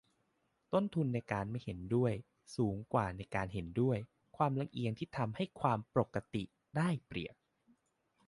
[0.73, 2.13] ต้นทุนในการไม่เห็นด้วย
[2.55, 3.97] สูงกว่าในการเห็นด้วย-
[4.37, 6.43] ความลำเอียงที่ทำให้ 'ความปกติ'
[6.77, 7.35] ได้เปรียบ